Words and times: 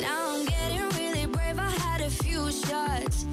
Now 0.00 0.34
I'm 0.34 0.44
getting 0.46 0.88
really 0.98 1.26
brave. 1.26 1.58
I 1.60 1.70
had 1.70 2.00
a 2.00 2.10
few 2.10 2.50
shots. 2.50 3.24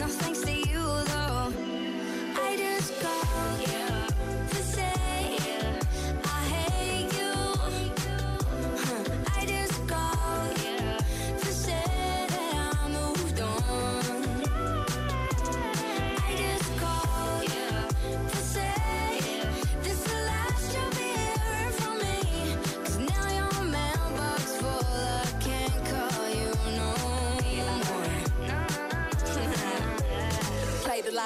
Yeah, 0.00 0.49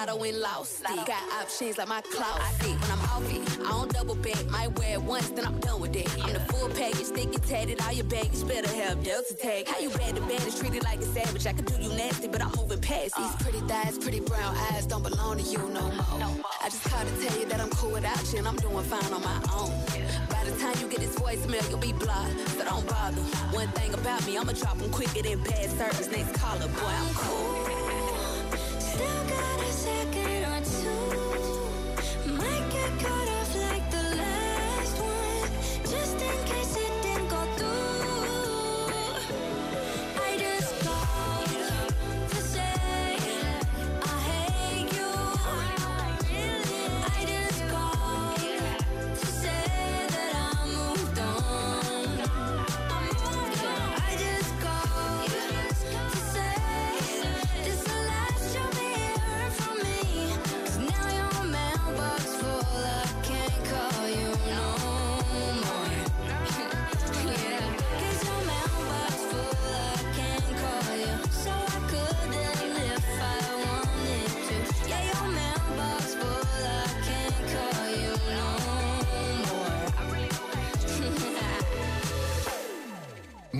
lotto 0.06 0.22
and 0.24 0.40
lost 0.40 0.80
it. 0.80 1.06
Got 1.06 1.22
options 1.40 1.78
like 1.78 1.88
my 1.88 2.00
clout 2.02 2.40
fit. 2.58 2.78
When 2.80 2.90
I'm 2.90 3.00
off 3.10 3.30
it, 3.30 3.66
I 3.66 3.70
don't 3.70 3.92
double 3.92 4.14
back. 4.16 4.46
Might 4.50 4.78
wear 4.78 4.94
it 4.94 5.02
once, 5.02 5.30
then 5.30 5.46
I'm 5.46 5.58
done 5.60 5.80
with 5.80 5.96
it. 5.96 6.08
I'm 6.24 6.32
the 6.32 6.40
full 6.40 6.68
package, 6.68 7.10
it 7.16 7.42
tatted. 7.42 7.80
All 7.82 7.92
your 7.92 8.04
baggage 8.04 8.46
better 8.46 8.68
have 8.68 9.02
Delta 9.02 9.34
tag. 9.34 9.68
How 9.68 9.78
you 9.80 9.90
bad 9.90 10.16
to 10.16 10.22
bad 10.22 10.46
is 10.46 10.58
treated 10.58 10.82
like 10.84 11.00
a 11.00 11.06
savage. 11.06 11.46
I 11.46 11.52
could 11.52 11.66
do 11.66 11.74
you 11.82 11.90
nasty, 11.90 12.28
but 12.28 12.42
I'm 12.42 12.52
moving 12.56 12.80
past 12.80 13.16
these 13.16 13.34
pretty 13.40 13.60
thighs, 13.60 13.98
pretty 13.98 14.20
brown 14.20 14.56
eyes. 14.72 14.86
Don't 14.86 15.02
belong 15.02 15.38
to 15.38 15.42
you 15.42 15.58
no 15.70 15.82
more. 15.82 16.44
I 16.62 16.68
just 16.68 16.84
called 16.84 17.06
to 17.08 17.26
tell 17.26 17.38
you 17.38 17.46
that 17.46 17.60
I'm 17.60 17.70
cool 17.70 17.92
without 17.92 18.32
you 18.32 18.38
and 18.38 18.48
I'm 18.48 18.56
doing 18.56 18.84
fine 18.84 19.12
on 19.12 19.22
my 19.22 19.40
own. 19.54 19.72
By 20.28 20.44
the 20.44 20.56
time 20.58 20.74
you 20.80 20.88
get 20.88 21.00
this 21.00 21.16
voicemail, 21.16 21.68
you'll 21.70 21.78
be 21.78 21.92
blocked, 21.92 22.38
so 22.50 22.64
don't 22.64 22.86
bother. 22.88 23.22
One 23.52 23.68
thing 23.68 23.94
about 23.94 24.26
me, 24.26 24.36
I'ma 24.36 24.52
drop 24.52 24.78
them 24.78 24.90
quicker 24.90 25.22
than 25.22 25.42
bad 25.42 25.70
service. 25.70 26.10
Next 26.10 26.32
caller, 26.34 26.68
boy, 26.68 26.86
I'm 26.86 27.14
cool. 27.14 27.73
Still 28.94 29.24
got 29.24 29.60
a 29.60 29.72
second 29.72 30.43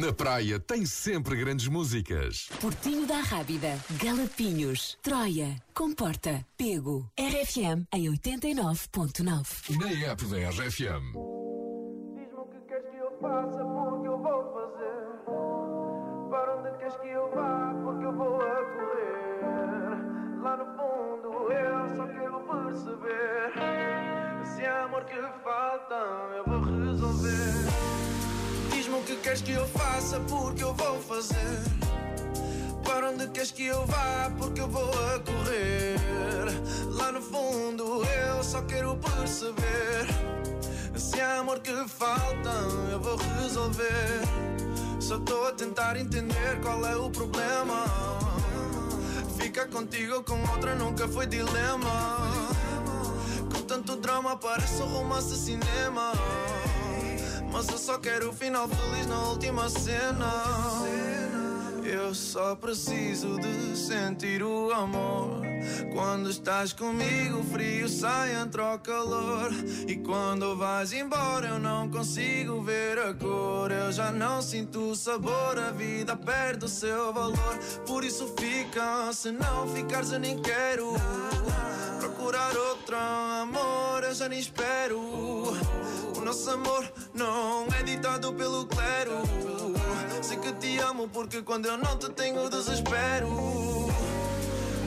Na 0.04 0.12
praia 0.12 0.60
tem 0.60 0.84
sempre 0.84 1.34
grandes 1.34 1.66
músicas. 1.66 2.50
Portinho 2.60 3.06
da 3.06 3.20
Rábida, 3.20 3.80
Galapinhos, 3.92 4.98
Troia, 5.02 5.56
Comporta, 5.72 6.44
Pego, 6.58 7.10
RFM 7.18 7.86
em 7.90 8.12
89.9. 8.12 9.78
Na 9.80 10.10
app 10.10 10.26
da 10.26 10.36
RFM. 10.50 11.14
Diz-me 12.14 12.36
o 12.36 12.44
que 12.50 12.60
queres 12.68 12.84
que 12.90 12.98
eu 12.98 13.18
faça, 13.18 13.64
porque 13.64 14.08
eu 14.08 14.18
vou 14.18 14.52
fazer. 14.52 15.08
Para 16.28 16.56
onde 16.58 16.78
queres 16.78 16.96
que 16.96 17.08
eu 17.08 17.30
vá, 17.30 17.74
porque 17.82 18.04
eu 18.04 18.12
vou 18.12 18.36
a 18.42 18.56
correr. 18.76 20.42
Lá 20.42 20.56
no 20.58 20.66
fundo 20.76 21.50
eu 21.50 21.96
só 21.96 22.06
quero 22.08 22.40
perceber. 22.40 23.52
Se 24.44 24.60
é 24.62 24.68
amor 24.82 25.04
que 25.06 25.16
falta, 25.42 25.94
eu 26.36 26.43
que 29.04 29.16
queres 29.16 29.42
que 29.42 29.52
eu 29.52 29.66
faça, 29.68 30.18
porque 30.20 30.64
eu 30.64 30.72
vou 30.74 31.00
fazer. 31.02 31.58
Para 32.84 33.10
onde 33.10 33.28
queres 33.28 33.50
que 33.50 33.66
eu 33.66 33.84
vá, 33.86 34.32
porque 34.38 34.60
eu 34.60 34.68
vou 34.68 34.88
a 34.88 35.18
correr. 35.20 35.96
Lá 36.90 37.12
no 37.12 37.20
fundo 37.20 38.02
eu 38.04 38.42
só 38.42 38.62
quero 38.62 38.96
perceber. 38.96 40.06
Se 40.96 41.20
há 41.20 41.40
amor 41.40 41.60
que 41.60 41.72
falta, 41.86 42.50
eu 42.90 43.00
vou 43.00 43.16
resolver. 43.42 44.22
Só 45.00 45.16
estou 45.16 45.48
a 45.48 45.52
tentar 45.52 45.96
entender 45.96 46.60
qual 46.62 46.84
é 46.86 46.96
o 46.96 47.10
problema. 47.10 47.84
Ficar 49.36 49.68
contigo 49.68 50.22
com 50.22 50.40
outra 50.50 50.74
nunca 50.74 51.06
foi 51.08 51.26
dilema. 51.26 52.16
Com 53.52 53.62
tanto 53.62 53.96
drama 53.96 54.36
parece 54.36 54.82
um 54.82 54.86
romance 54.86 55.36
cinema. 55.36 56.12
Mas 57.54 57.68
eu 57.68 57.78
só 57.78 57.98
quero 57.98 58.30
o 58.30 58.32
final 58.32 58.66
feliz 58.66 59.06
na 59.06 59.28
última 59.28 59.68
cena. 59.68 60.28
Eu 61.84 62.12
só 62.12 62.56
preciso 62.56 63.38
de 63.38 63.76
sentir 63.76 64.42
o 64.42 64.72
amor. 64.72 65.40
Quando 65.92 66.28
estás 66.30 66.72
comigo, 66.72 67.38
o 67.38 67.44
frio 67.44 67.88
sai, 67.88 68.34
entra 68.34 68.74
o 68.74 68.78
calor. 68.80 69.52
E 69.86 69.94
quando 69.98 70.56
vais 70.56 70.92
embora, 70.92 71.46
eu 71.46 71.60
não 71.60 71.88
consigo 71.88 72.60
ver 72.60 72.98
a 72.98 73.14
cor. 73.14 73.70
Eu 73.70 73.92
já 73.92 74.10
não 74.10 74.42
sinto 74.42 74.90
o 74.90 74.96
sabor, 74.96 75.56
a 75.56 75.70
vida 75.70 76.16
perde 76.16 76.64
o 76.64 76.68
seu 76.68 77.12
valor. 77.12 77.58
Por 77.86 78.02
isso 78.02 78.34
fica, 78.36 79.12
se 79.12 79.30
não 79.30 79.68
ficares, 79.68 80.10
eu 80.10 80.18
nem 80.18 80.42
quero. 80.42 80.94
Procurar 82.04 82.54
outro 82.54 82.94
amor, 82.98 84.04
eu 84.04 84.14
já 84.14 84.28
nem 84.28 84.38
espero. 84.38 85.00
O 85.00 86.20
nosso 86.22 86.50
amor 86.50 86.92
não 87.14 87.66
é 87.80 87.82
ditado 87.82 88.30
pelo 88.34 88.66
clero. 88.66 89.22
Sei 90.20 90.36
que 90.36 90.52
te 90.52 90.78
amo 90.80 91.08
porque 91.08 91.40
quando 91.40 91.64
eu 91.64 91.78
não 91.78 91.96
te 91.96 92.10
tenho 92.10 92.50
desespero. 92.50 93.88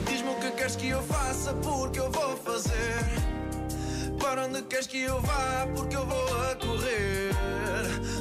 Diz-me 0.06 0.30
o 0.30 0.34
que 0.36 0.52
queres 0.52 0.76
que 0.76 0.90
eu 0.90 1.02
faça, 1.02 1.52
porque 1.54 1.98
eu 1.98 2.08
vou 2.08 2.36
fazer. 2.36 3.04
Para 4.20 4.44
onde 4.44 4.62
queres 4.62 4.86
que 4.86 5.00
eu 5.00 5.20
vá, 5.20 5.66
porque 5.74 5.96
eu 5.96 6.06
vou 6.06 6.42
a 6.48 6.54
correr. 6.54 7.32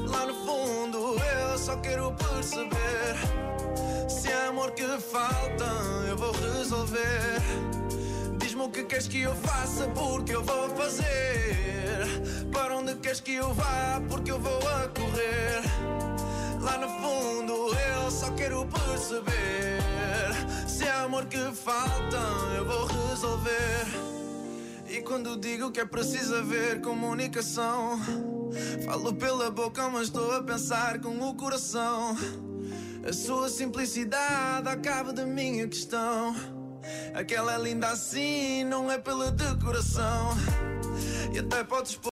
Lá 0.08 0.26
no 0.26 0.34
fundo 0.44 1.16
eu 1.24 1.58
só 1.60 1.78
quero 1.78 2.12
perceber. 2.14 4.10
Se 4.10 4.28
é 4.28 4.48
amor 4.48 4.72
que 4.72 4.88
falta, 4.98 5.66
eu 6.10 6.18
vou 6.18 6.32
resolver. 6.32 7.38
Diz-me 8.58 8.64
o 8.64 8.72
que 8.72 8.84
queres 8.86 9.08
que 9.08 9.22
eu 9.22 9.36
faça, 9.36 9.88
porque 9.90 10.36
eu 10.36 10.44
vou 10.44 10.68
fazer. 10.70 12.08
Para 12.52 12.76
onde 12.76 12.96
queres 12.96 13.20
que 13.20 13.36
eu 13.36 13.54
vá, 13.54 14.02
porque 14.10 14.32
eu 14.32 14.40
vou 14.40 14.58
a 14.58 14.88
correr. 14.88 15.62
Lá 16.60 16.78
no 16.80 16.90
fundo 16.90 17.54
eu 17.76 18.10
só 18.10 18.32
quero 18.32 18.66
perceber. 18.66 19.78
Se 20.68 20.86
é 20.86 20.92
amor 20.92 21.26
que 21.26 21.38
falta, 21.54 22.18
eu 22.58 22.66
vou 22.66 22.88
resolver. 22.88 23.86
E 24.90 25.02
quando 25.04 25.38
digo 25.38 25.70
que 25.72 25.80
é 25.80 25.86
preciso 25.86 26.36
haver 26.38 26.82
comunicação, 26.82 28.00
falo 28.84 29.14
pela 29.14 29.52
boca, 29.52 29.88
mas 29.88 30.08
estou 30.08 30.32
a 30.36 30.42
pensar 30.42 31.00
com 31.00 31.16
o 31.20 31.36
coração. 31.36 32.18
A 33.08 33.14
sua 33.14 33.50
simplicidade 33.50 34.68
acaba 34.68 35.14
da 35.14 35.28
minha 35.28 35.68
questão. 35.68 36.57
Aquela 37.14 37.58
linda 37.58 37.90
assim 37.90 38.64
não 38.64 38.92
é 38.92 38.98
pela 38.98 39.32
decoração. 39.32 40.30
E 41.34 41.40
até 41.40 41.64
podes 41.64 41.98